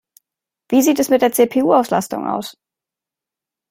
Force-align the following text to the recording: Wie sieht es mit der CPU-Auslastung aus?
Wie 0.71 0.81
sieht 0.81 0.97
es 0.99 1.09
mit 1.09 1.21
der 1.21 1.31
CPU-Auslastung 1.31 2.25
aus? 2.25 2.57